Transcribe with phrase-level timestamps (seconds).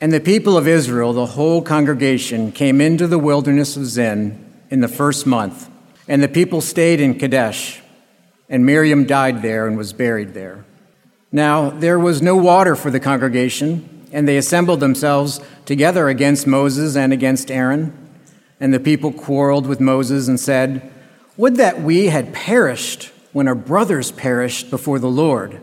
[0.00, 4.80] And the people of Israel, the whole congregation, came into the wilderness of Zin in
[4.80, 5.70] the first month.
[6.06, 7.80] And the people stayed in Kadesh.
[8.48, 10.64] And Miriam died there and was buried there.
[11.32, 16.96] Now there was no water for the congregation, and they assembled themselves together against Moses
[16.96, 17.96] and against Aaron.
[18.60, 20.90] And the people quarreled with Moses and said,
[21.36, 25.60] Would that we had perished when our brothers perished before the Lord.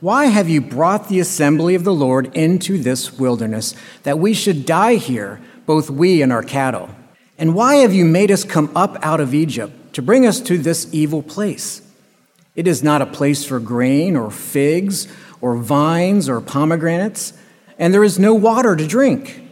[0.00, 4.64] Why have you brought the assembly of the Lord into this wilderness, that we should
[4.64, 6.88] die here, both we and our cattle?
[7.36, 10.56] And why have you made us come up out of Egypt to bring us to
[10.56, 11.82] this evil place?
[12.54, 15.06] It is not a place for grain or figs
[15.42, 17.34] or vines or pomegranates,
[17.78, 19.42] and there is no water to drink.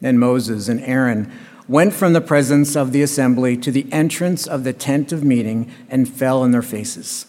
[0.00, 1.32] Then Moses and Aaron
[1.68, 5.70] went from the presence of the assembly to the entrance of the tent of meeting
[5.88, 7.26] and fell on their faces.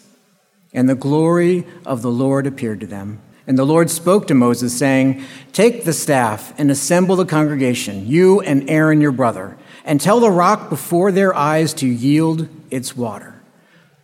[0.72, 3.20] And the glory of the Lord appeared to them.
[3.46, 8.40] And the Lord spoke to Moses, saying, Take the staff and assemble the congregation, you
[8.40, 13.40] and Aaron your brother, and tell the rock before their eyes to yield its water.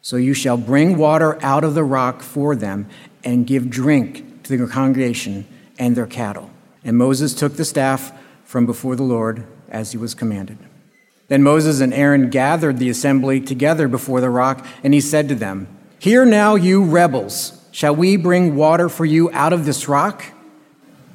[0.01, 2.89] So you shall bring water out of the rock for them
[3.23, 5.47] and give drink to the congregation
[5.79, 6.51] and their cattle.
[6.85, 8.13] And Moses took the staff
[8.45, 10.59] from before the Lord as he was commanded.
[11.29, 15.35] Then Moses and Aaron gathered the assembly together before the rock, and he said to
[15.35, 20.25] them, Hear now, you rebels, shall we bring water for you out of this rock?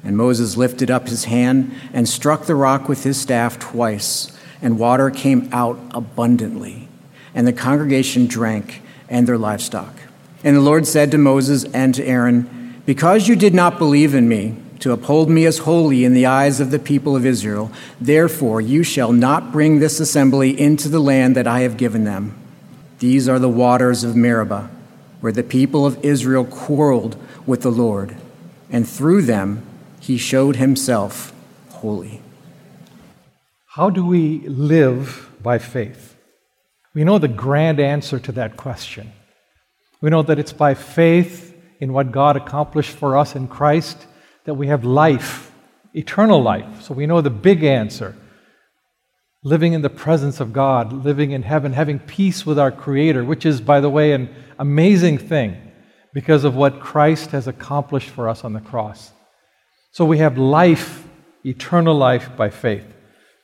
[0.04, 4.78] And Moses lifted up his hand and struck the rock with his staff twice, and
[4.78, 6.88] water came out abundantly.
[7.34, 9.94] And the congregation drank, and their livestock.
[10.42, 14.28] And the Lord said to Moses and to Aaron, Because you did not believe in
[14.28, 17.70] me, to uphold me as holy in the eyes of the people of Israel.
[18.00, 22.41] Therefore, you shall not bring this assembly into the land that I have given them.
[23.02, 24.70] These are the waters of Meribah,
[25.20, 28.14] where the people of Israel quarreled with the Lord,
[28.70, 29.66] and through them
[29.98, 31.34] he showed himself
[31.70, 32.22] holy.
[33.66, 36.16] How do we live by faith?
[36.94, 39.10] We know the grand answer to that question.
[40.00, 44.06] We know that it's by faith in what God accomplished for us in Christ
[44.44, 45.50] that we have life,
[45.92, 46.82] eternal life.
[46.82, 48.14] So we know the big answer
[49.44, 53.44] living in the presence of God, living in heaven, having peace with our Creator, which
[53.44, 55.56] is, by the way, an amazing thing
[56.14, 59.12] because of what Christ has accomplished for us on the cross.
[59.90, 61.04] So we have life,
[61.44, 62.86] eternal life by faith.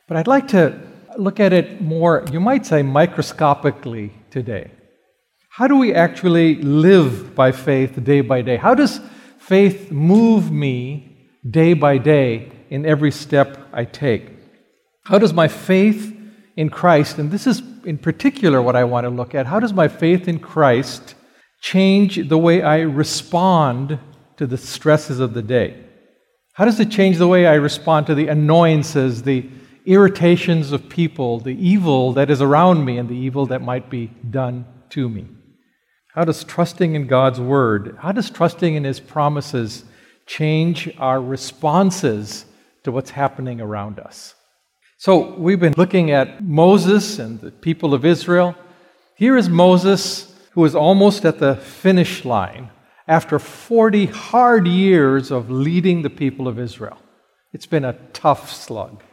[0.06, 0.80] But I'd like to
[1.18, 4.70] look at it more, you might say, microscopically today.
[5.50, 8.56] How do we actually live by faith day by day?
[8.56, 9.00] How does
[9.38, 14.37] faith move me day by day in every step I take?
[15.08, 16.14] How does my faith
[16.54, 19.72] in Christ, and this is in particular what I want to look at, how does
[19.72, 21.14] my faith in Christ
[21.62, 23.98] change the way I respond
[24.36, 25.82] to the stresses of the day?
[26.52, 29.48] How does it change the way I respond to the annoyances, the
[29.86, 34.08] irritations of people, the evil that is around me, and the evil that might be
[34.28, 35.26] done to me?
[36.12, 39.84] How does trusting in God's Word, how does trusting in His promises
[40.26, 42.44] change our responses
[42.84, 44.34] to what's happening around us?
[45.00, 48.56] So, we've been looking at Moses and the people of Israel.
[49.14, 52.70] Here is Moses, who is almost at the finish line
[53.06, 56.98] after 40 hard years of leading the people of Israel.
[57.52, 59.04] It's been a tough slug.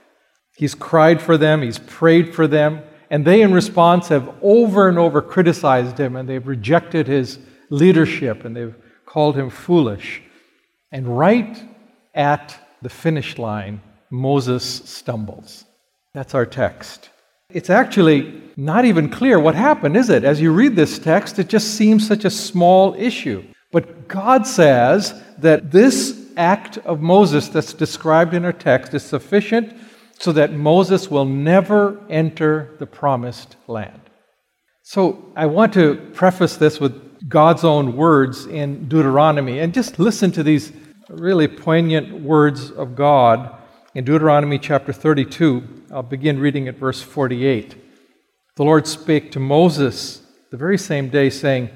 [0.58, 2.82] He's cried for them, he's prayed for them,
[3.12, 7.38] and they, in response, have over and over criticized him and they've rejected his
[7.70, 8.76] leadership and they've
[9.06, 10.24] called him foolish.
[10.92, 11.64] And right
[12.16, 15.64] at the finish line, Moses stumbles.
[16.16, 17.10] That's our text.
[17.50, 20.24] It's actually not even clear what happened, is it?
[20.24, 23.44] As you read this text, it just seems such a small issue.
[23.74, 29.76] But God says that this act of Moses that's described in our text is sufficient
[30.18, 34.00] so that Moses will never enter the promised land.
[34.84, 40.32] So I want to preface this with God's own words in Deuteronomy and just listen
[40.32, 40.72] to these
[41.10, 43.54] really poignant words of God
[43.94, 45.75] in Deuteronomy chapter 32.
[45.92, 47.76] I'll begin reading at verse 48.
[48.56, 51.70] The Lord spake to Moses the very same day, saying,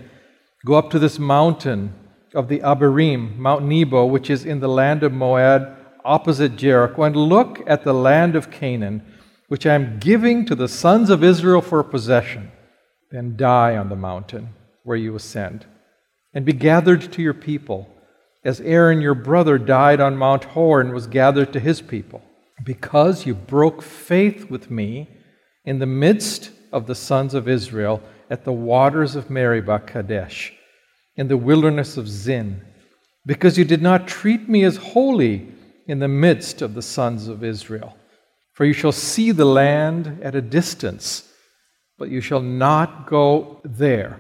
[0.66, 1.94] Go up to this mountain
[2.34, 7.16] of the Abarim, Mount Nebo, which is in the land of Moab opposite Jericho, and
[7.16, 9.04] look at the land of Canaan,
[9.48, 12.52] which I am giving to the sons of Israel for possession.
[13.12, 14.50] Then die on the mountain
[14.84, 15.66] where you ascend,
[16.34, 17.94] and be gathered to your people,
[18.44, 22.24] as Aaron your brother died on Mount Hor and was gathered to his people,
[22.64, 25.08] because you broke faith with me
[25.66, 30.54] in the midst of the sons of Israel at the waters of Meribah Kadesh,
[31.16, 32.62] in the wilderness of Zin,
[33.26, 35.48] because you did not treat me as holy
[35.88, 37.98] in the midst of the sons of Israel.
[38.54, 41.32] For you shall see the land at a distance,
[41.98, 44.20] but you shall not go there,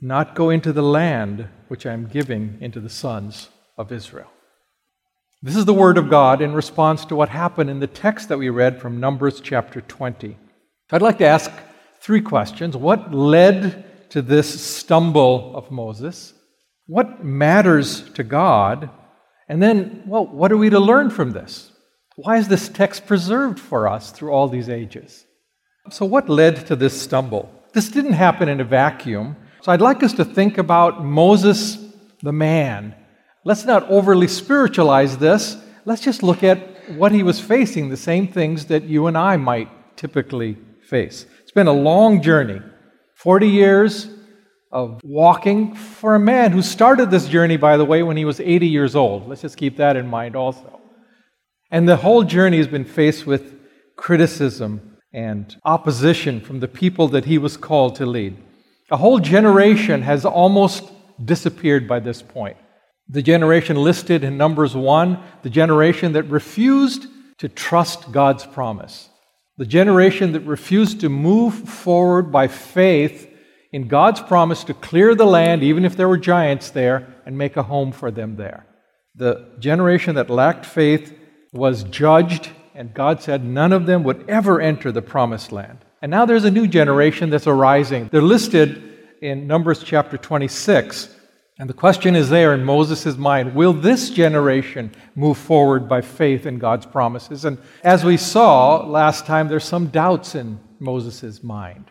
[0.00, 4.30] not go into the land which I am giving into the sons of Israel.
[5.42, 8.38] This is the word of God in response to what happened in the text that
[8.38, 10.34] we read from Numbers chapter 20.
[10.90, 11.50] I'd like to ask
[12.00, 12.74] three questions.
[12.74, 16.32] What led to this stumble of Moses?
[16.86, 18.88] What matters to God?
[19.46, 21.70] And then, well, what are we to learn from this?
[22.16, 25.26] Why is this text preserved for us through all these ages?
[25.90, 27.52] So, what led to this stumble?
[27.74, 29.36] This didn't happen in a vacuum.
[29.60, 31.76] So, I'd like us to think about Moses,
[32.22, 32.94] the man.
[33.46, 35.56] Let's not overly spiritualize this.
[35.84, 36.58] Let's just look at
[36.96, 41.26] what he was facing, the same things that you and I might typically face.
[41.42, 42.60] It's been a long journey
[43.14, 44.08] 40 years
[44.72, 48.40] of walking for a man who started this journey, by the way, when he was
[48.40, 49.28] 80 years old.
[49.28, 50.80] Let's just keep that in mind also.
[51.70, 53.54] And the whole journey has been faced with
[53.94, 58.36] criticism and opposition from the people that he was called to lead.
[58.90, 60.90] A whole generation has almost
[61.24, 62.56] disappeared by this point.
[63.08, 67.06] The generation listed in Numbers 1, the generation that refused
[67.38, 69.08] to trust God's promise.
[69.58, 73.32] The generation that refused to move forward by faith
[73.72, 77.56] in God's promise to clear the land, even if there were giants there, and make
[77.56, 78.66] a home for them there.
[79.14, 81.16] The generation that lacked faith
[81.52, 85.78] was judged, and God said none of them would ever enter the promised land.
[86.02, 88.08] And now there's a new generation that's arising.
[88.12, 88.82] They're listed
[89.22, 91.15] in Numbers chapter 26.
[91.58, 96.44] And the question is there in Moses' mind will this generation move forward by faith
[96.44, 97.44] in God's promises?
[97.44, 101.90] And as we saw last time, there's some doubts in Moses' mind.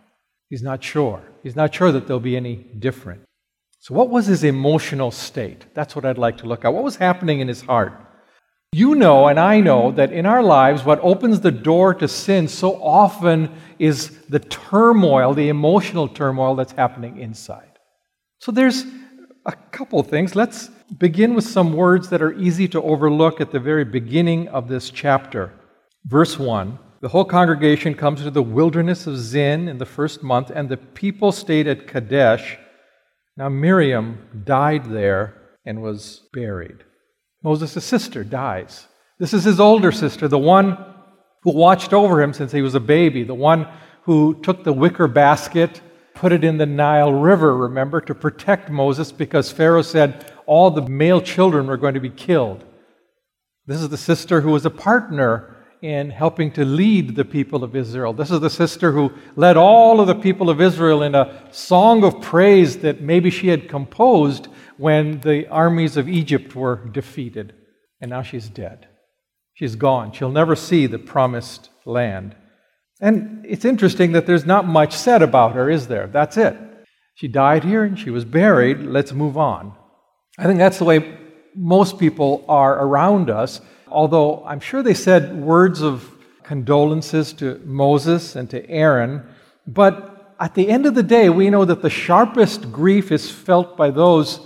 [0.49, 1.23] He's not sure.
[1.41, 3.21] He's not sure that they'll be any different.
[3.79, 5.65] So, what was his emotional state?
[5.73, 6.73] That's what I'd like to look at.
[6.73, 7.93] What was happening in his heart?
[8.71, 12.47] You know, and I know, that in our lives, what opens the door to sin
[12.47, 17.79] so often is the turmoil, the emotional turmoil that's happening inside.
[18.39, 18.85] So there's
[19.45, 20.35] a couple things.
[20.35, 24.67] Let's begin with some words that are easy to overlook at the very beginning of
[24.67, 25.53] this chapter.
[26.05, 30.49] Verse 1 The whole congregation comes to the wilderness of Zin in the first month,
[30.49, 32.57] and the people stayed at Kadesh.
[33.37, 36.83] Now Miriam died there and was buried.
[37.43, 38.87] Moses' sister dies.
[39.19, 40.77] This is his older sister, the one
[41.43, 43.67] who watched over him since he was a baby, the one
[44.03, 45.81] who took the wicker basket,
[46.15, 50.87] put it in the Nile River, remember, to protect Moses because Pharaoh said all the
[50.87, 52.63] male children were going to be killed.
[53.67, 57.75] This is the sister who was a partner in helping to lead the people of
[57.75, 58.13] Israel.
[58.13, 62.03] This is the sister who led all of the people of Israel in a song
[62.03, 64.47] of praise that maybe she had composed
[64.77, 67.53] when the armies of Egypt were defeated.
[68.01, 68.87] And now she's dead.
[69.53, 70.11] She's gone.
[70.11, 72.35] She'll never see the promised land.
[73.01, 76.07] And it's interesting that there's not much said about her, is there?
[76.07, 76.57] That's it.
[77.15, 78.79] She died here and she was buried.
[78.79, 79.73] Let's move on.
[80.37, 81.17] I think that's the way
[81.55, 86.09] most people are around us, although I'm sure they said words of
[86.43, 89.23] condolences to Moses and to Aaron.
[89.65, 93.77] But at the end of the day, we know that the sharpest grief is felt
[93.77, 94.39] by those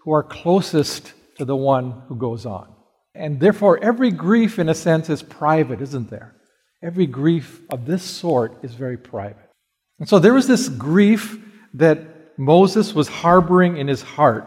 [0.00, 2.74] who are closest to the one who goes on.
[3.14, 6.34] And therefore, every grief, in a sense, is private, isn't there?
[6.84, 9.50] Every grief of this sort is very private.
[9.98, 11.38] And so there was this grief
[11.74, 14.46] that Moses was harboring in his heart.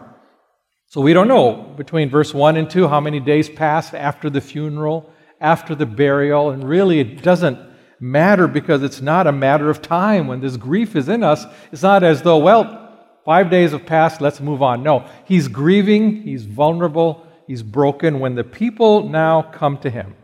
[0.86, 4.40] So we don't know between verse 1 and 2 how many days passed after the
[4.40, 5.10] funeral,
[5.40, 7.58] after the burial, and really it doesn't
[8.00, 10.28] matter because it's not a matter of time.
[10.28, 12.88] When this grief is in us, it's not as though, well,
[13.28, 14.82] Five days have passed, let's move on.
[14.82, 20.14] No, he's grieving, he's vulnerable, he's broken when the people now come to him.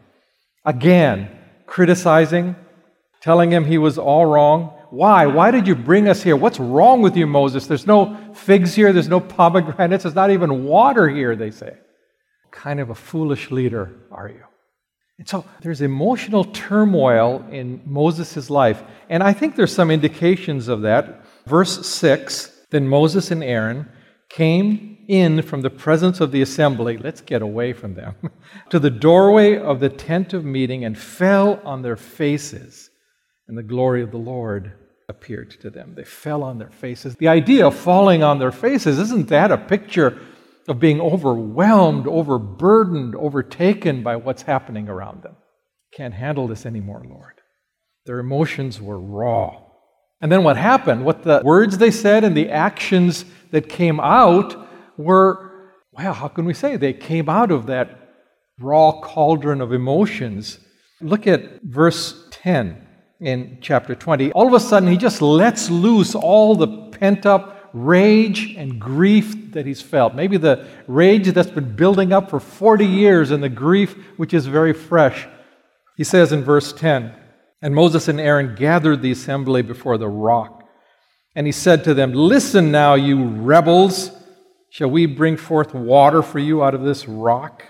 [0.65, 1.29] Again,
[1.67, 2.57] criticizing,
[3.21, 4.79] telling him he was all wrong.
[4.91, 5.27] Why?
[5.27, 6.37] Why did you bring us here?
[6.37, 7.67] What's wrong with you, Moses?
[7.67, 11.77] There's no figs here, there's no pomegranates, there's not even water here, they say.
[12.51, 14.45] kind of a foolish leader are you?
[15.19, 18.83] And so there's emotional turmoil in Moses' life.
[19.09, 21.25] And I think there's some indications of that.
[21.47, 23.89] Verse 6 then Moses and Aaron
[24.29, 28.15] came in from the presence of the assembly, let's get away from them,
[28.71, 32.91] to the doorway of the tent of meeting and fell on their faces,
[33.49, 34.73] and the glory of the Lord
[35.09, 35.95] appeared to them.
[35.95, 37.17] They fell on their faces.
[37.17, 40.19] The idea of falling on their faces, isn't that a picture
[40.67, 45.37] of being overwhelmed, overburdened, overtaken by what's happening around them?
[45.93, 47.35] Can't handle this anymore, Lord.
[48.07, 49.61] Their emotions were raw.
[50.21, 54.64] And then what happened, what the words they said and the actions that came out
[54.97, 56.77] were, well, how can we say?
[56.77, 58.05] They came out of that
[58.59, 60.59] raw cauldron of emotions.
[61.01, 62.87] Look at verse 10
[63.21, 64.33] in chapter 20.
[64.33, 69.53] All of a sudden, he just lets loose all the pent up rage and grief
[69.53, 70.15] that he's felt.
[70.15, 74.47] Maybe the rage that's been building up for 40 years and the grief which is
[74.47, 75.27] very fresh.
[75.97, 77.13] He says in verse 10
[77.61, 80.63] And Moses and Aaron gathered the assembly before the rock.
[81.35, 84.11] And he said to them, Listen now, you rebels.
[84.75, 87.63] Shall we bring forth water for you out of this rock?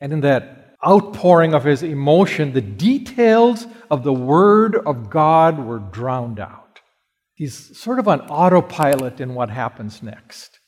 [0.00, 5.78] And in that outpouring of his emotion, the details of the Word of God were
[5.78, 6.80] drowned out.
[7.34, 10.58] He's sort of on autopilot in what happens next.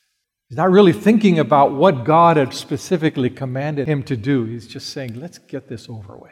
[0.49, 4.45] He's not really thinking about what God had specifically commanded him to do.
[4.45, 6.31] He's just saying, let's get this over with.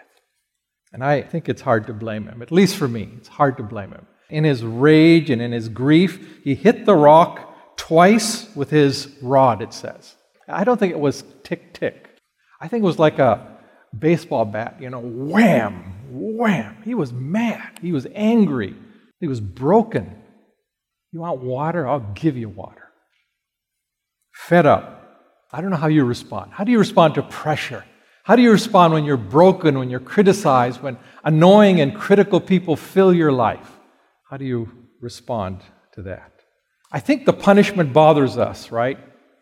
[0.93, 3.63] And I think it's hard to blame him, at least for me, it's hard to
[3.63, 4.05] blame him.
[4.29, 7.46] In his rage and in his grief, he hit the rock
[7.77, 10.15] twice with his rod, it says.
[10.47, 12.09] I don't think it was tick tick.
[12.59, 13.57] I think it was like a
[13.97, 16.77] baseball bat, you know, wham, wham.
[16.83, 17.79] He was mad.
[17.81, 18.75] He was angry.
[19.19, 20.21] He was broken.
[21.11, 21.87] You want water?
[21.87, 22.89] I'll give you water.
[24.33, 24.93] Fed up.
[25.51, 26.51] I don't know how you respond.
[26.51, 27.85] How do you respond to pressure?
[28.23, 32.75] How do you respond when you're broken, when you're criticized, when annoying and critical people
[32.75, 33.71] fill your life?
[34.29, 34.69] How do you
[34.99, 35.61] respond
[35.93, 36.36] to that?
[36.91, 38.97] I think the punishment bothers us, right?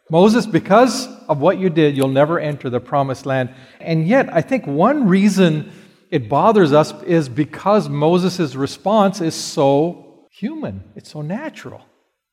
[0.10, 3.54] Moses, because of what you did, you'll never enter the promised land.
[3.80, 5.72] And yet, I think one reason
[6.12, 11.82] it bothers us is because Moses' response is so human, it's so natural.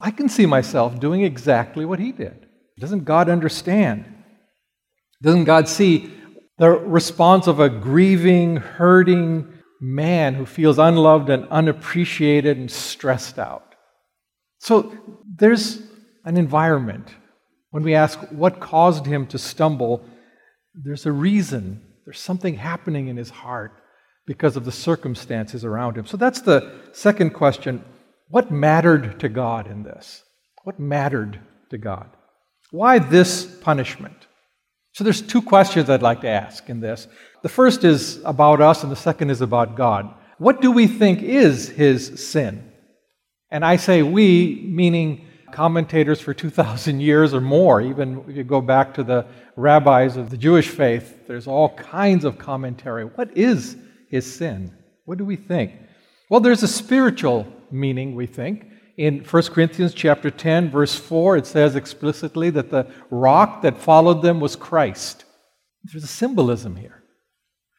[0.01, 2.47] I can see myself doing exactly what he did.
[2.79, 4.05] Doesn't God understand?
[5.23, 6.13] Doesn't God see
[6.59, 13.72] the response of a grieving, hurting man who feels unloved and unappreciated and stressed out?
[14.63, 15.83] So there's
[16.25, 17.09] an environment
[17.73, 20.05] when we ask what caused him to stumble,
[20.75, 21.83] there's a reason.
[22.05, 23.73] There's something happening in his heart
[24.27, 26.07] because of the circumstances around him.
[26.07, 27.85] So that's the second question.
[28.29, 30.23] What mattered to God in this?
[30.63, 31.41] What mattered
[31.71, 32.11] to God?
[32.71, 34.29] Why this punishment?
[34.93, 37.09] So there's two questions I'd like to ask in this.
[37.43, 40.15] The first is about us, and the second is about God.
[40.39, 42.72] What do we think is his sin?
[43.53, 47.83] And I say we, meaning commentators for 2,000 years or more.
[47.83, 52.25] Even if you go back to the rabbis of the Jewish faith, there's all kinds
[52.25, 53.05] of commentary.
[53.05, 53.77] What is
[54.09, 54.75] his sin?
[55.05, 55.73] What do we think?
[56.31, 58.69] Well, there's a spiritual meaning, we think.
[58.97, 64.23] In 1 Corinthians chapter 10, verse 4, it says explicitly that the rock that followed
[64.23, 65.27] them was Christ.
[65.85, 67.03] There's a symbolism here.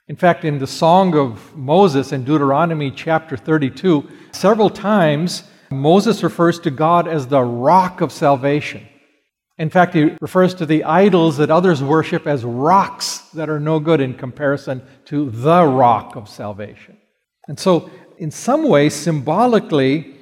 [0.07, 6.59] In fact, in the Song of Moses in Deuteronomy chapter 32, several times Moses refers
[6.61, 8.87] to God as the rock of salvation.
[9.57, 13.79] In fact, he refers to the idols that others worship as rocks that are no
[13.79, 16.97] good in comparison to the rock of salvation.
[17.47, 20.15] And so, in some way, symbolically,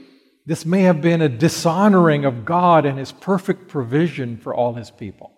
[0.46, 4.92] this may have been a dishonoring of God and his perfect provision for all his
[4.92, 5.32] people.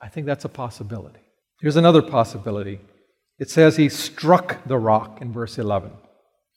[0.00, 1.20] I think that's a possibility.
[1.60, 2.80] Here's another possibility.
[3.38, 5.90] It says he struck the rock in verse 11.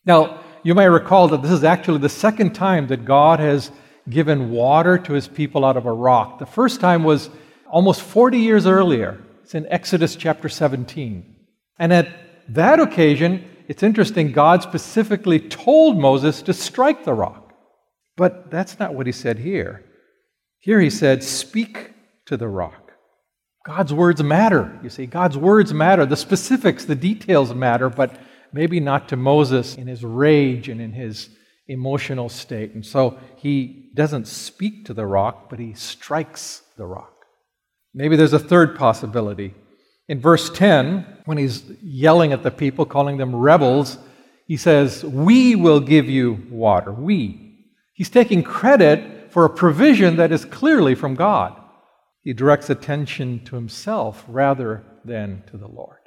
[0.06, 3.72] Now, you may recall that this is actually the second time that God has
[4.10, 6.40] given water to his people out of a rock.
[6.40, 7.30] The first time was
[7.70, 9.22] almost 40 years earlier.
[9.44, 11.36] It's in Exodus chapter 17.
[11.80, 12.10] And at
[12.50, 17.54] that occasion, it's interesting, God specifically told Moses to strike the rock.
[18.16, 19.84] But that's not what he said here.
[20.60, 21.94] Here he said, Speak
[22.26, 22.92] to the rock.
[23.66, 24.80] God's words matter.
[24.82, 26.06] You see, God's words matter.
[26.06, 28.18] The specifics, the details matter, but
[28.58, 31.30] maybe not to Moses in his rage and in his
[31.68, 32.74] emotional state.
[32.74, 37.14] And so he doesn't speak to the rock, but he strikes the rock.
[37.94, 39.54] Maybe there's a third possibility.
[40.08, 44.00] In verse 10, when he's yelling at the people, calling them rebels,
[44.48, 46.92] he says, We will give you water.
[46.92, 47.60] We.
[47.94, 51.56] He's taking credit for a provision that is clearly from God.
[52.24, 55.98] He directs attention to himself rather than to the Lord.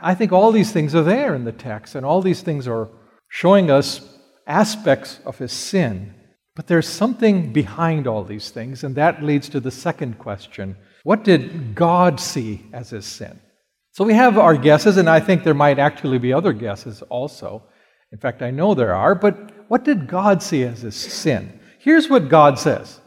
[0.00, 2.88] I think all these things are there in the text, and all these things are
[3.28, 4.00] showing us
[4.46, 6.14] aspects of his sin.
[6.54, 11.24] But there's something behind all these things, and that leads to the second question What
[11.24, 13.40] did God see as his sin?
[13.92, 17.64] So we have our guesses, and I think there might actually be other guesses also.
[18.12, 21.58] In fact, I know there are, but what did God see as his sin?
[21.80, 23.00] Here's what God says.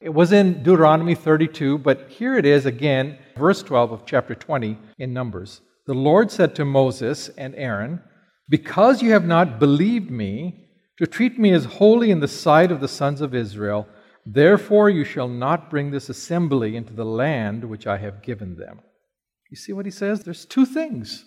[0.00, 4.78] It was in Deuteronomy 32, but here it is again, verse 12 of chapter 20
[4.98, 8.02] in Numbers the Lord said to Moses and Aaron,
[8.46, 10.66] Because you have not believed me
[10.98, 13.88] to treat me as holy in the sight of the sons of Israel,
[14.26, 18.80] therefore you shall not bring this assembly into the land which I have given them.
[19.50, 20.22] You see what he says?
[20.22, 21.24] There's two things.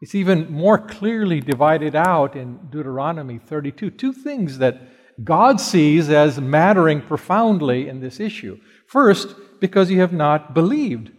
[0.00, 3.90] It's even more clearly divided out in Deuteronomy 32.
[3.90, 4.80] Two things that
[5.22, 8.58] God sees as mattering profoundly in this issue.
[8.88, 11.12] First, because you have not believed.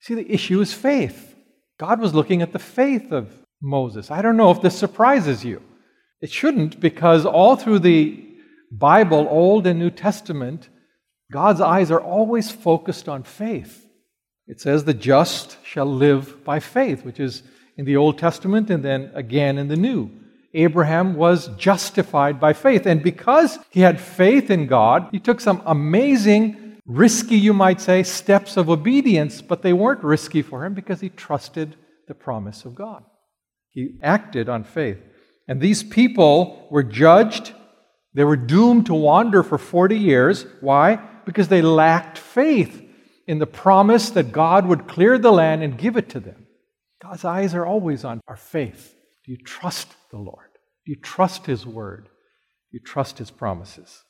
[0.00, 1.32] See, the issue is faith.
[1.78, 3.28] God was looking at the faith of
[3.60, 4.10] Moses.
[4.10, 5.62] I don't know if this surprises you.
[6.20, 8.24] It shouldn't, because all through the
[8.72, 10.68] Bible, Old and New Testament,
[11.30, 13.86] God's eyes are always focused on faith.
[14.46, 17.42] It says, the just shall live by faith, which is
[17.76, 20.10] in the Old Testament and then again in the New.
[20.54, 22.86] Abraham was justified by faith.
[22.86, 28.02] And because he had faith in God, he took some amazing, risky, you might say,
[28.02, 31.76] steps of obedience, but they weren't risky for him because he trusted
[32.08, 33.04] the promise of God.
[33.70, 34.98] He acted on faith.
[35.48, 37.52] And these people were judged.
[38.14, 40.46] They were doomed to wander for 40 years.
[40.60, 40.96] Why?
[41.24, 42.82] Because they lacked faith
[43.26, 46.46] in the promise that God would clear the land and give it to them.
[47.02, 48.94] God's eyes are always on our faith.
[49.24, 50.48] Do you trust the Lord?
[50.84, 52.04] Do you trust His word?
[52.04, 54.02] Do you trust His promises?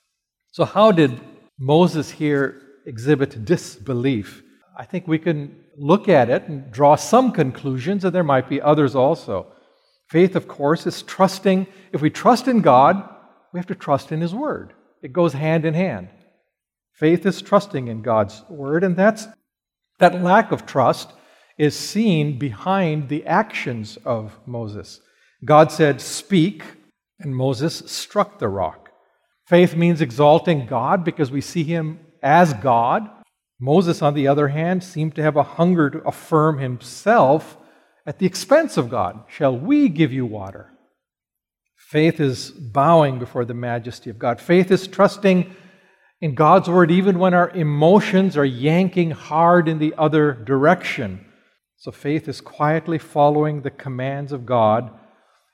[0.53, 1.21] So, how did
[1.59, 4.43] Moses here exhibit disbelief?
[4.79, 8.61] I think we can look at it and draw some conclusions, and there might be
[8.61, 9.47] others also.
[10.09, 11.67] Faith, of course, is trusting.
[11.93, 13.09] If we trust in God,
[13.53, 14.73] we have to trust in His Word.
[15.03, 16.09] It goes hand in hand.
[16.93, 19.27] Faith is trusting in God's Word, and that's
[19.99, 21.13] that lack of trust
[21.59, 25.01] is seen behind the actions of Moses.
[25.45, 26.63] God said, Speak,
[27.19, 28.91] and Moses struck the rock.
[29.47, 33.09] Faith means exalting God because we see Him as God.
[33.59, 37.57] Moses, on the other hand, seemed to have a hunger to affirm himself
[38.07, 39.25] at the expense of God.
[39.29, 40.73] Shall we give you water?
[41.77, 44.41] Faith is bowing before the majesty of God.
[44.41, 45.55] Faith is trusting
[46.21, 51.25] in God's word even when our emotions are yanking hard in the other direction.
[51.77, 54.91] So faith is quietly following the commands of God,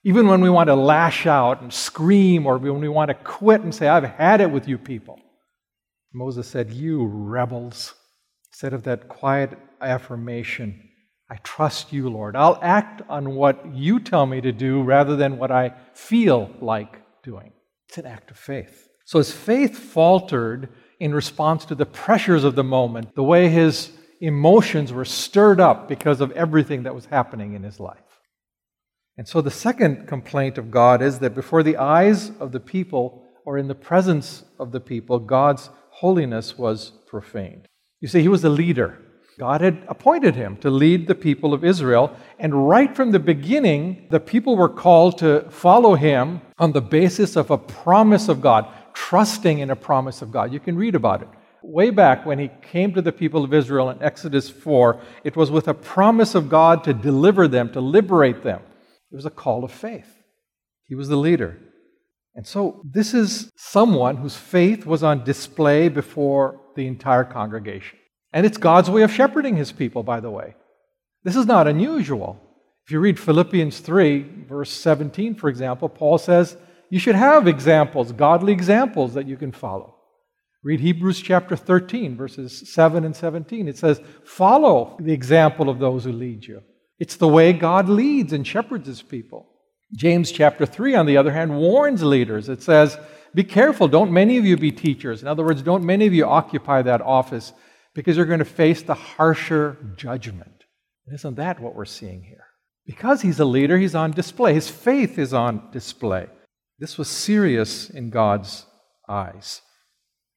[0.04, 3.60] even when we want to lash out and scream or when we want to quit
[3.60, 5.18] and say, I've had it with you people.
[6.12, 7.94] Moses said, You rebels.
[8.50, 10.90] Instead of that quiet affirmation,
[11.30, 12.36] I trust you, Lord.
[12.36, 17.00] I'll act on what you tell me to do rather than what I feel like
[17.22, 17.52] doing.
[17.88, 18.88] It's an act of faith.
[19.06, 20.68] So his faith faltered
[21.00, 25.88] in response to the pressures of the moment, the way his emotions were stirred up
[25.88, 27.98] because of everything that was happening in his life.
[29.16, 33.26] And so the second complaint of God is that before the eyes of the people
[33.44, 35.70] or in the presence of the people, God's
[36.02, 37.68] holiness was profaned.
[38.00, 38.98] You see, he was a leader.
[39.38, 42.16] God had appointed him to lead the people of Israel.
[42.40, 47.36] And right from the beginning, the people were called to follow him on the basis
[47.36, 50.52] of a promise of God, trusting in a promise of God.
[50.52, 51.28] You can read about it.
[51.62, 55.52] Way back when he came to the people of Israel in Exodus 4, it was
[55.52, 58.60] with a promise of God to deliver them, to liberate them.
[59.12, 60.12] It was a call of faith.
[60.88, 61.58] He was the leader.
[62.34, 67.98] And so, this is someone whose faith was on display before the entire congregation.
[68.32, 70.54] And it's God's way of shepherding his people, by the way.
[71.24, 72.40] This is not unusual.
[72.86, 76.56] If you read Philippians 3, verse 17, for example, Paul says
[76.90, 79.96] you should have examples, godly examples that you can follow.
[80.64, 83.68] Read Hebrews chapter 13, verses 7 and 17.
[83.68, 86.62] It says, Follow the example of those who lead you.
[86.98, 89.48] It's the way God leads and shepherds his people.
[89.94, 92.48] James chapter 3, on the other hand, warns leaders.
[92.48, 92.98] It says,
[93.34, 95.22] Be careful, don't many of you be teachers.
[95.22, 97.52] In other words, don't many of you occupy that office
[97.94, 100.64] because you're going to face the harsher judgment.
[101.12, 102.46] Isn't that what we're seeing here?
[102.86, 104.54] Because he's a leader, he's on display.
[104.54, 106.26] His faith is on display.
[106.78, 108.66] This was serious in God's
[109.08, 109.60] eyes.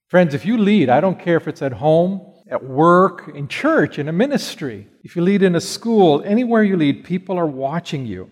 [0.10, 3.98] Friends, if you lead, I don't care if it's at home, at work, in church,
[3.98, 8.06] in a ministry, if you lead in a school, anywhere you lead, people are watching
[8.06, 8.30] you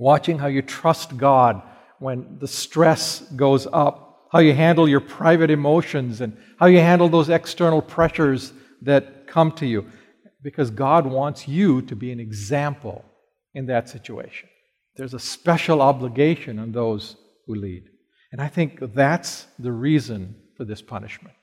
[0.00, 1.62] watching how you trust God
[1.98, 7.08] when the stress goes up, how you handle your private emotions, and how you handle
[7.08, 9.86] those external pressures that come to you.
[10.42, 13.04] Because God wants you to be an example
[13.52, 14.48] in that situation.
[14.96, 17.84] There's a special obligation on those who lead.
[18.32, 21.34] And I think that's the reason for this punishment.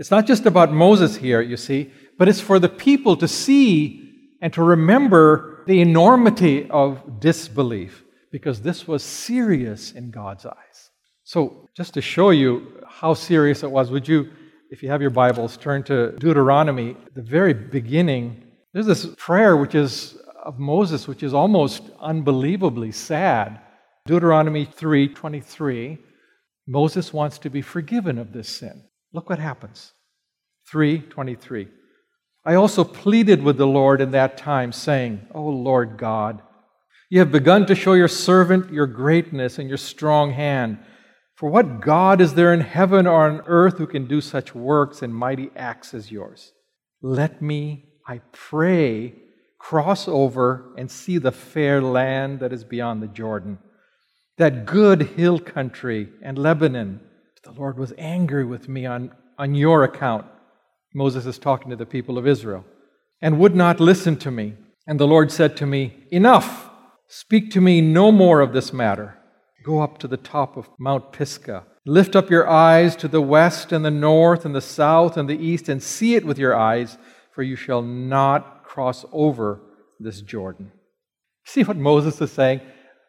[0.00, 4.09] It's not just about Moses here, you see, but it's for the people to see
[4.40, 10.90] and to remember the enormity of disbelief because this was serious in God's eyes.
[11.24, 14.30] So, just to show you how serious it was, would you,
[14.70, 18.42] if you have your Bibles, turn to Deuteronomy, the very beginning.
[18.72, 23.60] There's this prayer which is of Moses, which is almost unbelievably sad.
[24.06, 25.98] Deuteronomy 3:23.
[26.66, 28.84] Moses wants to be forgiven of this sin.
[29.12, 29.92] Look what happens.
[30.72, 31.68] 3:23.
[32.44, 36.42] I also pleaded with the Lord in that time, saying, O Lord God,
[37.10, 40.78] you have begun to show your servant your greatness and your strong hand.
[41.34, 45.02] For what God is there in heaven or on earth who can do such works
[45.02, 46.52] and mighty acts as yours?
[47.02, 49.14] Let me, I pray,
[49.58, 53.58] cross over and see the fair land that is beyond the Jordan,
[54.38, 57.00] that good hill country and Lebanon.
[57.42, 60.26] The Lord was angry with me on, on your account.
[60.94, 62.64] Moses is talking to the people of Israel,
[63.22, 64.54] and would not listen to me.
[64.86, 66.68] And the Lord said to me, Enough!
[67.06, 69.18] Speak to me no more of this matter.
[69.64, 71.64] Go up to the top of Mount Pisgah.
[71.84, 75.36] Lift up your eyes to the west and the north and the south and the
[75.36, 76.98] east, and see it with your eyes,
[77.32, 79.60] for you shall not cross over
[79.98, 80.72] this Jordan.
[81.44, 82.60] See what Moses is saying?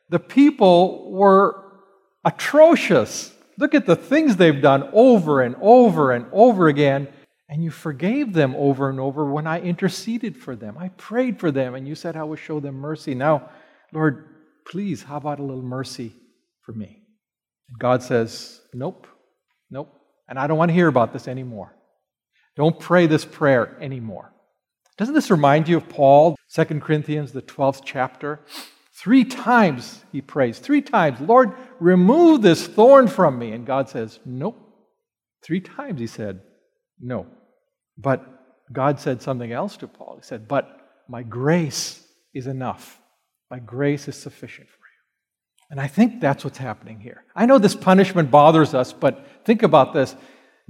[0.09, 1.63] The people were
[2.25, 3.33] atrocious.
[3.57, 7.07] Look at the things they've done over and over and over again.
[7.51, 10.77] And you forgave them over and over when I interceded for them.
[10.77, 13.13] I prayed for them, and you said I would show them mercy.
[13.13, 13.49] Now,
[13.91, 14.25] Lord,
[14.65, 16.13] please, how about a little mercy
[16.61, 17.03] for me?
[17.67, 19.05] And God says, Nope,
[19.69, 19.93] nope.
[20.29, 21.75] And I don't want to hear about this anymore.
[22.55, 24.33] Don't pray this prayer anymore.
[24.97, 28.39] Doesn't this remind you of Paul, 2 Corinthians, the 12th chapter?
[28.93, 33.51] Three times he prays, three times, Lord, remove this thorn from me.
[33.51, 34.57] And God says, Nope.
[35.43, 36.39] Three times he said,
[36.97, 37.25] No.
[38.01, 38.25] But
[38.71, 40.17] God said something else to Paul.
[40.17, 40.67] He said, But
[41.07, 42.99] my grace is enough.
[43.49, 44.81] My grace is sufficient for you.
[45.69, 47.23] And I think that's what's happening here.
[47.35, 50.15] I know this punishment bothers us, but think about this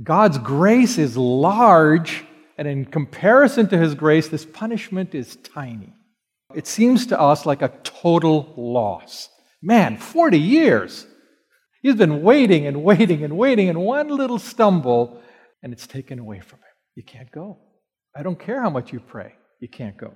[0.02, 2.24] God's grace is large,
[2.58, 5.94] and in comparison to his grace, this punishment is tiny.
[6.56, 9.30] It seems to us like a total loss.
[9.62, 11.06] Man, 40 years.
[11.82, 15.22] He's been waiting and waiting and waiting, and one little stumble,
[15.64, 16.71] and it's taken away from him.
[16.96, 17.58] You can't go.
[18.16, 20.14] I don't care how much you pray, you can't go.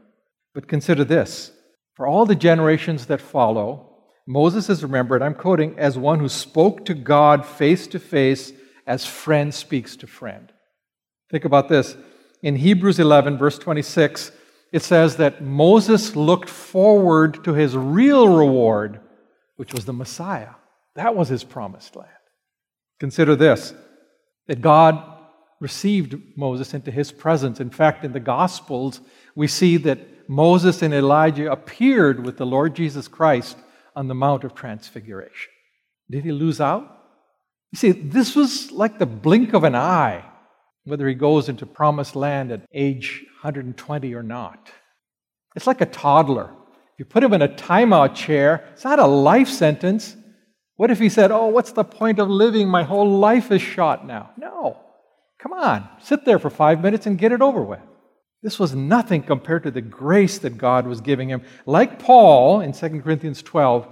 [0.54, 1.52] But consider this
[1.96, 3.90] for all the generations that follow,
[4.28, 8.52] Moses is remembered, I'm quoting, as one who spoke to God face to face
[8.86, 10.52] as friend speaks to friend.
[11.32, 11.96] Think about this.
[12.42, 14.32] In Hebrews 11, verse 26,
[14.72, 19.00] it says that Moses looked forward to his real reward,
[19.56, 20.56] which was the Messiah.
[20.96, 22.10] That was his promised land.
[23.00, 23.74] Consider this
[24.48, 25.15] that God
[25.66, 27.60] received Moses into his presence.
[27.60, 29.02] In fact, in the Gospels,
[29.34, 33.58] we see that Moses and Elijah appeared with the Lord Jesus Christ
[33.96, 35.52] on the Mount of Transfiguration.
[36.12, 36.84] Did he lose out?
[37.72, 40.24] You see, this was like the blink of an eye,
[40.84, 44.70] whether he goes into promised land at age 120 or not.
[45.56, 46.52] It's like a toddler.
[46.94, 50.16] If you put him in a timeout chair, it's not a life sentence.
[50.76, 52.68] What if he said, Oh, what's the point of living?
[52.68, 54.30] My whole life is shot now.
[54.38, 54.85] No.
[55.46, 57.80] Come on, sit there for five minutes and get it over with.
[58.42, 61.44] This was nothing compared to the grace that God was giving him.
[61.68, 63.88] Like Paul in 2 Corinthians 12,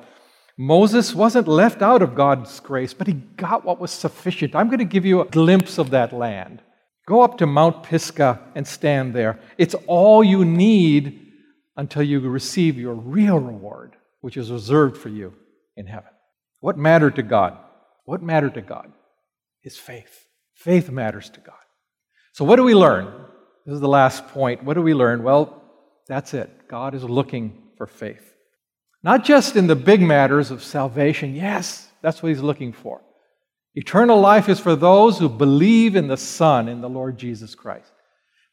[0.57, 4.55] Moses wasn't left out of God's grace, but he got what was sufficient.
[4.55, 6.63] I'm going to give you a glimpse of that land.
[7.07, 9.39] Go up to Mount Pisgah and stand there.
[9.59, 11.33] It's all you need
[11.77, 15.35] until you receive your real reward, which is reserved for you
[15.77, 16.09] in heaven.
[16.61, 17.59] What mattered to God?
[18.05, 18.91] What mattered to God?
[19.61, 20.22] His faith.
[20.63, 21.55] Faith matters to God.
[22.31, 23.07] So, what do we learn?
[23.65, 24.63] This is the last point.
[24.63, 25.21] What do we learn?
[25.21, 25.61] Well,
[26.07, 26.69] that's it.
[26.69, 28.33] God is looking for faith.
[29.03, 31.35] Not just in the big matters of salvation.
[31.35, 33.01] Yes, that's what He's looking for.
[33.75, 37.91] Eternal life is for those who believe in the Son, in the Lord Jesus Christ.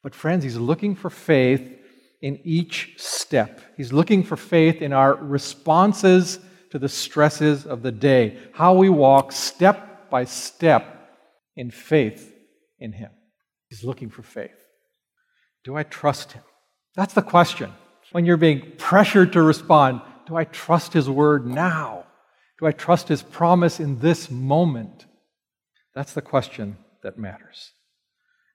[0.02, 1.78] But, friends, He's looking for faith
[2.22, 3.60] in each step.
[3.76, 8.88] He's looking for faith in our responses to the stresses of the day, how we
[8.88, 10.96] walk step by step
[11.56, 12.34] in faith
[12.78, 13.10] in Him.
[13.68, 14.50] He's looking for faith.
[15.64, 16.42] Do I trust him?
[16.96, 17.72] That's the question.
[18.12, 22.04] When you're being pressured to respond, do I trust his word now?
[22.58, 25.06] Do I trust his promise in this moment?
[25.94, 27.72] That's the question that matters.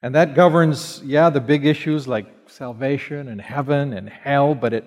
[0.02, 4.86] And that governs, yeah, the big issues like salvation and heaven and hell, but it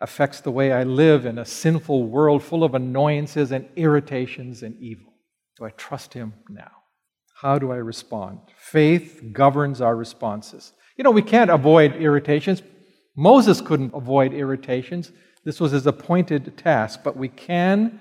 [0.00, 4.76] affects the way I live in a sinful world full of annoyances and irritations and
[4.80, 5.12] evil.
[5.58, 6.70] Do I trust him now?
[7.40, 8.40] How do I respond?
[8.56, 10.74] Faith governs our responses.
[10.96, 12.62] You know, we can't avoid irritations.
[13.16, 15.10] Moses couldn't avoid irritations.
[15.42, 17.98] This was his appointed task, but we can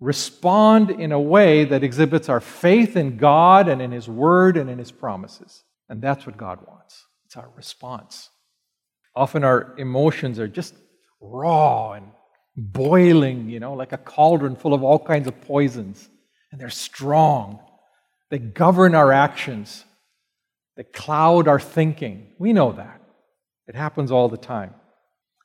[0.00, 4.68] respond in a way that exhibits our faith in God and in His Word and
[4.68, 5.62] in His promises.
[5.88, 7.06] And that's what God wants.
[7.26, 8.28] It's our response.
[9.14, 10.74] Often our emotions are just
[11.20, 12.06] raw and
[12.56, 16.08] boiling, you know, like a cauldron full of all kinds of poisons.
[16.50, 17.60] And they're strong.
[18.30, 19.84] They govern our actions
[20.76, 22.32] that cloud our thinking.
[22.38, 23.00] We know that.
[23.66, 24.74] It happens all the time.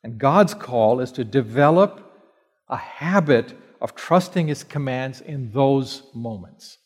[0.04, 2.06] And God's call is to develop
[2.68, 6.78] a habit of trusting His commands in those moments.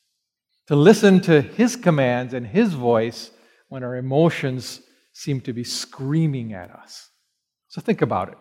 [0.68, 3.32] To listen to His commands and His voice
[3.70, 4.82] when our emotions
[5.14, 7.10] seem to be screaming at us.
[7.68, 8.38] So think about it.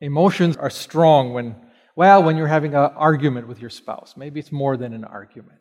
[0.00, 1.56] Emotions are strong when,
[1.96, 4.14] well, when you're having an argument with your spouse.
[4.16, 5.59] Maybe it's more than an argument.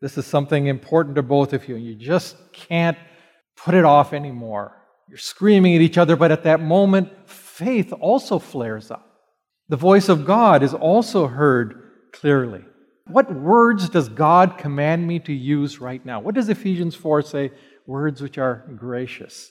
[0.00, 2.98] This is something important to both of you, and you just can't
[3.56, 4.76] put it off anymore.
[5.08, 9.06] You're screaming at each other, but at that moment, faith also flares up.
[9.68, 11.82] The voice of God is also heard
[12.12, 12.64] clearly.
[13.06, 16.20] What words does God command me to use right now?
[16.20, 17.52] What does Ephesians 4 say?
[17.86, 19.50] Words which are gracious,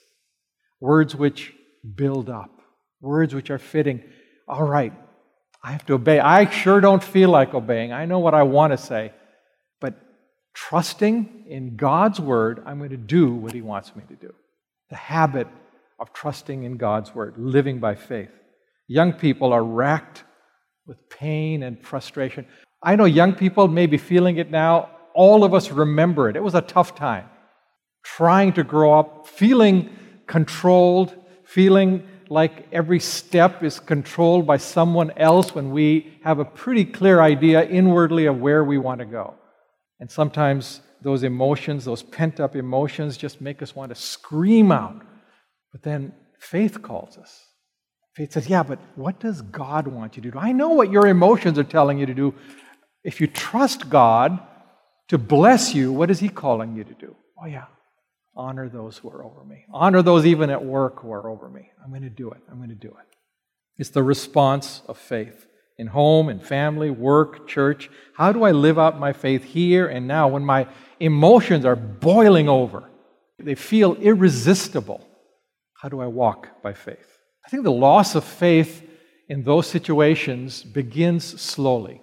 [0.81, 1.53] words which
[1.95, 2.51] build up,
[2.99, 4.03] words which are fitting.
[4.47, 4.93] All right,
[5.63, 6.19] I have to obey.
[6.19, 7.93] I sure don't feel like obeying.
[7.93, 9.13] I know what I want to say.
[10.55, 14.33] Trusting in God's word, I'm going to do what He wants me to do.
[14.89, 15.47] The habit
[15.99, 18.29] of trusting in God's word, living by faith.
[18.87, 20.23] Young people are racked
[20.87, 22.45] with pain and frustration.
[22.81, 24.89] I know young people may be feeling it now.
[25.13, 26.35] All of us remember it.
[26.35, 27.25] It was a tough time.
[28.03, 29.89] Trying to grow up, feeling
[30.25, 31.13] controlled,
[31.43, 37.21] feeling like every step is controlled by someone else when we have a pretty clear
[37.21, 39.35] idea inwardly of where we want to go.
[39.99, 45.01] And sometimes those emotions, those pent up emotions, just make us want to scream out.
[45.71, 47.45] But then faith calls us.
[48.13, 50.39] Faith says, Yeah, but what does God want you to do?
[50.39, 52.33] I know what your emotions are telling you to do.
[53.03, 54.39] If you trust God
[55.09, 57.15] to bless you, what is He calling you to do?
[57.41, 57.65] Oh, yeah.
[58.35, 59.65] Honor those who are over me.
[59.71, 61.71] Honor those even at work who are over me.
[61.83, 62.41] I'm going to do it.
[62.49, 63.15] I'm going to do it.
[63.77, 65.45] It's the response of faith
[65.77, 67.89] in home, in family, work, church.
[68.13, 70.67] How do I live out my faith here and now when my
[70.99, 72.89] emotions are boiling over?
[73.39, 75.05] They feel irresistible.
[75.73, 77.17] How do I walk by faith?
[77.45, 78.81] I think the loss of faith
[79.27, 82.01] in those situations begins slowly.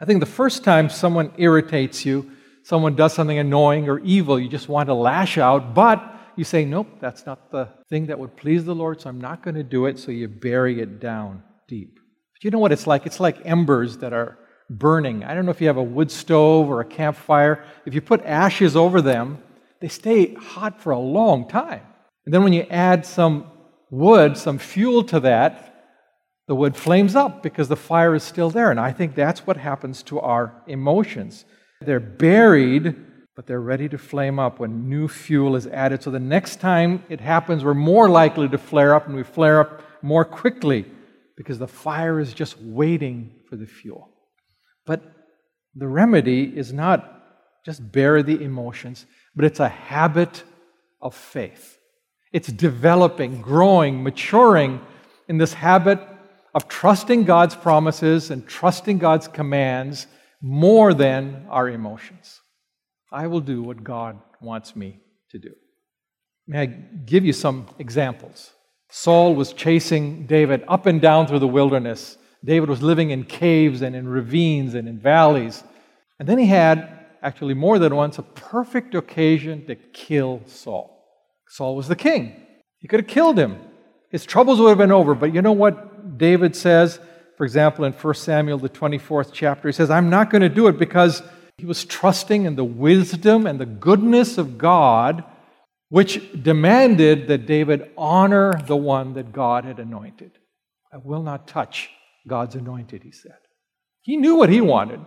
[0.00, 2.30] I think the first time someone irritates you,
[2.62, 6.64] someone does something annoying or evil, you just want to lash out, but you say,
[6.64, 9.64] Nope, that's not the thing that would please the Lord, so I'm not going to
[9.64, 11.98] do it, so you bury it down deep.
[12.38, 13.04] But you know what it's like?
[13.04, 14.38] It's like embers that are
[14.70, 15.24] burning.
[15.24, 17.64] I don't know if you have a wood stove or a campfire.
[17.84, 19.42] If you put ashes over them,
[19.80, 21.82] they stay hot for a long time.
[22.26, 23.50] And then when you add some
[23.90, 25.64] wood, some fuel to that,
[26.46, 28.70] the wood flames up because the fire is still there.
[28.70, 31.44] And I think that's what happens to our emotions.
[31.80, 32.94] They're buried,
[33.34, 36.04] but they're ready to flame up when new fuel is added.
[36.04, 39.58] So the next time it happens, we're more likely to flare up, and we flare
[39.58, 40.86] up more quickly
[41.38, 44.10] because the fire is just waiting for the fuel.
[44.84, 45.00] But
[45.76, 50.42] the remedy is not just bear the emotions, but it's a habit
[51.00, 51.78] of faith.
[52.32, 54.80] It's developing, growing, maturing
[55.28, 56.00] in this habit
[56.56, 60.08] of trusting God's promises and trusting God's commands
[60.42, 62.40] more than our emotions.
[63.12, 64.98] I will do what God wants me
[65.30, 65.54] to do.
[66.48, 68.50] May I give you some examples?
[68.90, 72.16] Saul was chasing David up and down through the wilderness.
[72.44, 75.62] David was living in caves and in ravines and in valleys.
[76.18, 80.94] And then he had, actually more than once, a perfect occasion to kill Saul.
[81.48, 82.34] Saul was the king.
[82.78, 83.58] He could have killed him.
[84.10, 85.14] His troubles would have been over.
[85.14, 87.00] But you know what David says?
[87.36, 90.66] For example, in 1 Samuel, the 24th chapter, he says, I'm not going to do
[90.66, 91.22] it because
[91.56, 95.24] he was trusting in the wisdom and the goodness of God,
[95.88, 100.32] which demanded that David honor the one that God had anointed.
[100.92, 101.90] I will not touch
[102.26, 103.38] God's anointed, he said.
[104.02, 105.00] He knew what he wanted.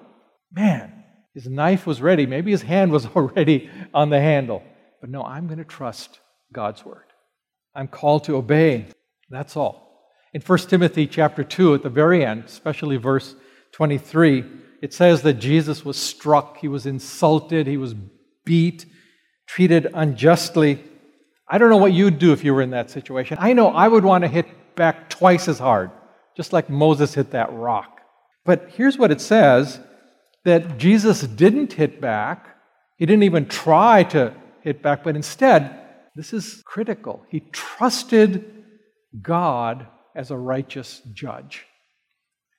[0.51, 2.25] Man, his knife was ready.
[2.25, 4.63] Maybe his hand was already on the handle.
[4.99, 6.19] But no, I'm going to trust
[6.53, 7.05] God's word.
[7.75, 8.87] I'm called to obey.
[9.29, 10.09] That's all.
[10.33, 13.35] In 1 Timothy chapter 2, at the very end, especially verse
[13.73, 14.45] 23,
[14.81, 17.95] it says that Jesus was struck, he was insulted, he was
[18.45, 18.85] beat,
[19.47, 20.83] treated unjustly.
[21.47, 23.37] I don't know what you'd do if you were in that situation.
[23.39, 25.91] I know I would want to hit back twice as hard,
[26.35, 27.99] just like Moses hit that rock.
[28.45, 29.79] But here's what it says
[30.43, 32.55] that Jesus didn't hit back.
[32.97, 35.79] He didn't even try to hit back, but instead,
[36.15, 37.25] this is critical.
[37.29, 38.63] He trusted
[39.21, 41.65] God as a righteous judge.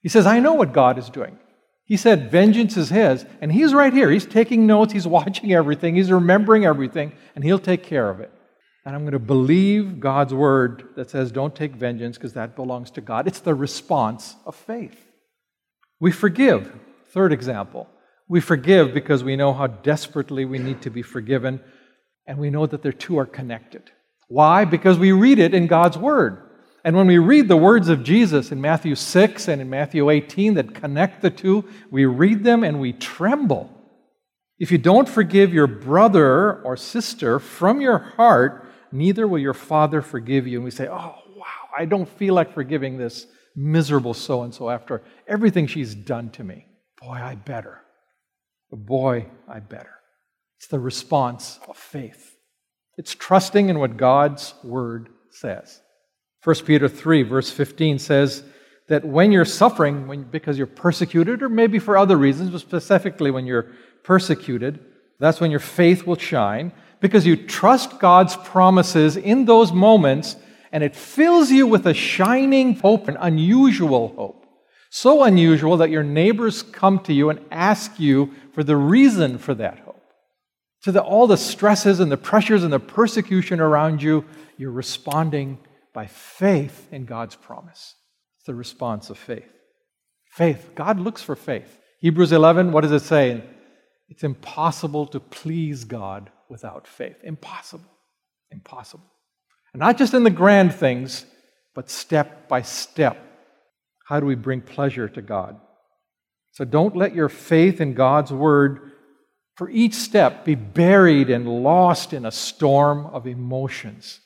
[0.02, 1.38] He says, I know what God is doing.
[1.84, 3.24] He said, Vengeance is His.
[3.40, 4.10] And He's right here.
[4.10, 8.30] He's taking notes, He's watching everything, He's remembering everything, and He'll take care of it.
[8.84, 12.90] And I'm going to believe God's word that says, Don't take vengeance because that belongs
[12.92, 13.26] to God.
[13.26, 14.98] It's the response of faith.
[16.00, 16.72] We forgive.
[17.12, 17.88] Third example.
[18.28, 21.60] We forgive because we know how desperately we need to be forgiven
[22.26, 23.90] and we know that the two are connected.
[24.28, 24.64] Why?
[24.64, 26.42] Because we read it in God's Word.
[26.84, 30.54] And when we read the words of Jesus in Matthew 6 and in Matthew 18
[30.54, 33.70] that connect the two, we read them and we tremble.
[34.58, 40.02] If you don't forgive your brother or sister from your heart, neither will your Father
[40.02, 40.58] forgive you.
[40.58, 44.70] And we say, Oh, wow, I don't feel like forgiving this miserable so and so
[44.70, 46.66] after everything she's done to me.
[47.00, 47.80] Boy, I better.
[48.70, 49.94] Boy, I better.
[50.58, 52.36] It's the response of faith.
[52.96, 55.81] It's trusting in what God's word says.
[56.44, 58.42] 1 Peter 3, verse 15 says
[58.88, 63.30] that when you're suffering, when, because you're persecuted, or maybe for other reasons, but specifically
[63.30, 63.68] when you're
[64.02, 64.80] persecuted,
[65.20, 70.36] that's when your faith will shine, because you trust God's promises in those moments,
[70.72, 74.46] and it fills you with a shining hope, an unusual hope.
[74.90, 79.54] So unusual that your neighbors come to you and ask you for the reason for
[79.54, 80.02] that hope.
[80.82, 84.24] To the, all the stresses and the pressures and the persecution around you,
[84.58, 85.58] you're responding
[85.92, 87.94] by faith in God's promise.
[88.38, 89.50] It's the response of faith.
[90.30, 90.70] Faith.
[90.74, 91.78] God looks for faith.
[92.00, 93.42] Hebrews 11, what does it say?
[94.08, 97.16] It's impossible to please God without faith.
[97.22, 97.90] Impossible.
[98.50, 99.04] Impossible.
[99.72, 101.24] And not just in the grand things,
[101.74, 103.16] but step by step.
[104.06, 105.58] How do we bring pleasure to God?
[106.52, 108.92] So don't let your faith in God's word
[109.54, 114.20] for each step be buried and lost in a storm of emotions.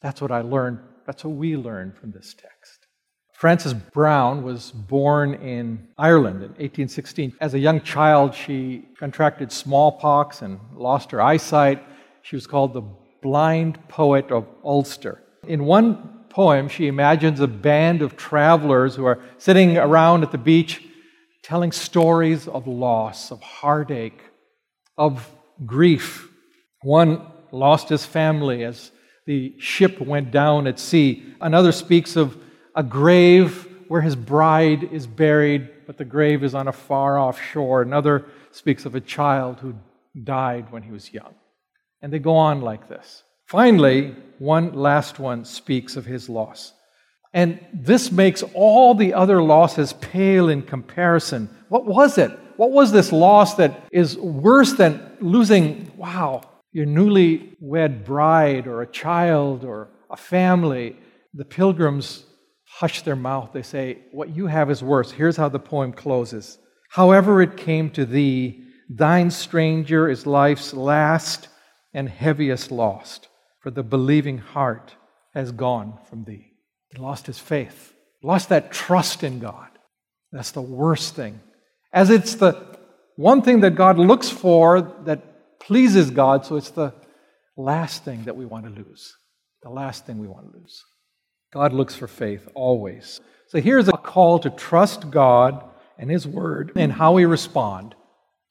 [0.00, 2.86] That's what I learned that's what we learn from this text.
[3.32, 7.32] Frances Browne was born in Ireland in 1816.
[7.40, 11.82] As a young child, she contracted smallpox and lost her eyesight.
[12.20, 12.82] She was called the
[13.22, 15.22] blind poet of Ulster.
[15.46, 20.36] In one poem, she imagines a band of travelers who are sitting around at the
[20.36, 20.82] beach
[21.42, 24.20] telling stories of loss, of heartache,
[24.98, 25.26] of
[25.64, 26.28] grief.
[26.82, 28.90] One lost his family as
[29.28, 31.22] the ship went down at sea.
[31.38, 32.34] Another speaks of
[32.74, 37.38] a grave where his bride is buried, but the grave is on a far off
[37.38, 37.82] shore.
[37.82, 39.74] Another speaks of a child who
[40.24, 41.34] died when he was young.
[42.00, 43.22] And they go on like this.
[43.44, 46.72] Finally, one last one speaks of his loss.
[47.34, 51.54] And this makes all the other losses pale in comparison.
[51.68, 52.30] What was it?
[52.56, 58.82] What was this loss that is worse than losing, wow, your newly wed bride or
[58.82, 60.96] a child or a family,
[61.34, 62.24] the pilgrims
[62.64, 63.50] hush their mouth.
[63.52, 65.10] They say, What you have is worse.
[65.10, 66.58] Here's how the poem closes
[66.90, 71.48] However it came to thee, thine stranger is life's last
[71.92, 73.28] and heaviest lost,
[73.60, 74.94] for the believing heart
[75.34, 76.52] has gone from thee.
[76.90, 79.68] He lost his faith, lost that trust in God.
[80.32, 81.40] That's the worst thing.
[81.92, 82.78] As it's the
[83.16, 85.27] one thing that God looks for that
[85.60, 86.92] pleases God, so it's the
[87.56, 89.14] last thing that we want to lose.
[89.62, 90.84] The last thing we want to lose.
[91.52, 93.20] God looks for faith always.
[93.48, 95.64] So here's a call to trust God
[95.98, 97.94] and His Word and how we respond,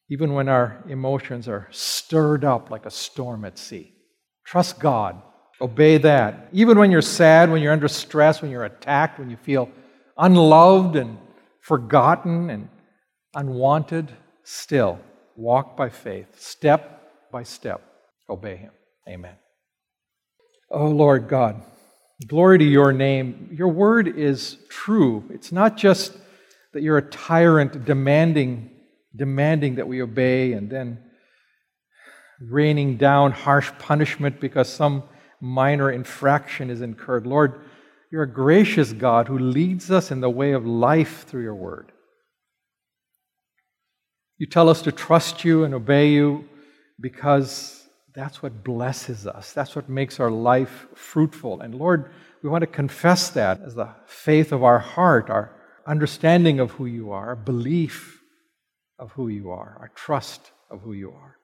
[0.10, 3.94] even when our emotions are stirred up like a storm at sea.
[4.46, 5.22] Trust God.
[5.60, 6.50] Obey that.
[6.52, 9.70] Even when you're sad, when you're under stress, when you're attacked, when you feel
[10.18, 11.18] unloved and
[11.62, 12.70] forgotten and
[13.36, 14.12] unwanted,
[14.44, 15.00] still
[15.36, 16.40] walk by faith.
[16.40, 16.97] Step
[17.32, 17.82] by step,
[18.30, 18.72] obey him.
[19.08, 19.36] Amen.
[20.70, 21.62] Oh, Lord God,
[22.28, 23.50] glory to your name.
[23.52, 25.24] Your word is true.
[25.32, 26.14] It's not just
[26.74, 28.70] that you're a tyrant demanding,
[29.16, 31.00] demanding that we obey and then
[32.42, 35.04] raining down harsh punishment because some
[35.42, 37.26] minor infraction is incurred.
[37.26, 37.62] Lord,
[38.12, 41.92] you're a gracious God who leads us in the way of life through your word.
[44.38, 46.48] You tell us to trust you and obey you
[47.00, 49.54] because that's what blesses us.
[49.54, 51.62] That's what makes our life fruitful.
[51.62, 55.52] And Lord, we want to confess that as the faith of our heart, our
[55.86, 58.22] understanding of who you are, our belief
[59.00, 61.38] of who you are, our trust of who you are,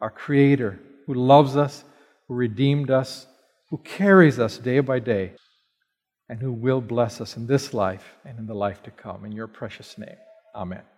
[0.00, 1.84] our Creator who loves us,
[2.28, 3.26] who redeemed us,
[3.70, 5.32] who carries us day by day,
[6.28, 9.24] and who will bless us in this life and in the life to come.
[9.24, 10.16] In your precious name.
[10.54, 10.93] Amen.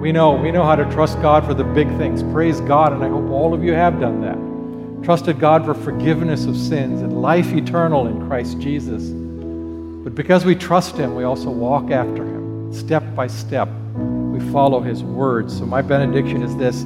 [0.00, 2.22] We know, we know how to trust God for the big things.
[2.22, 5.04] Praise God, and I hope all of you have done that.
[5.04, 9.08] Trusted God for forgiveness of sins and life eternal in Christ Jesus.
[9.08, 13.68] But because we trust Him, we also walk after Him, step by step.
[13.96, 15.58] We follow His words.
[15.58, 16.84] So, my benediction is this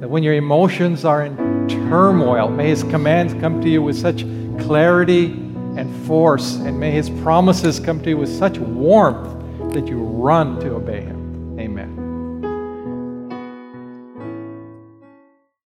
[0.00, 1.36] that when your emotions are in
[1.68, 4.22] turmoil, may His commands come to you with such
[4.62, 5.26] clarity
[5.76, 10.58] and force, and may His promises come to you with such warmth that you run
[10.60, 11.17] to obey Him.